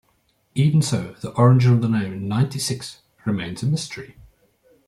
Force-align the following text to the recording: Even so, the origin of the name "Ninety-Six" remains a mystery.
Even 0.55 0.81
so, 0.81 1.13
the 1.21 1.29
origin 1.33 1.73
of 1.73 1.81
the 1.83 1.87
name 1.87 2.27
"Ninety-Six" 2.27 3.01
remains 3.23 3.61
a 3.61 3.67
mystery. 3.67 4.17